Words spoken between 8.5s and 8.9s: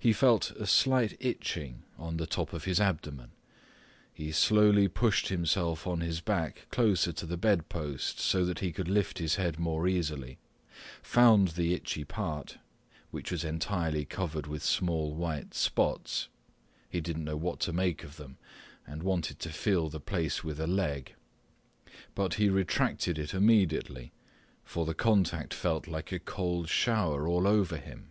he could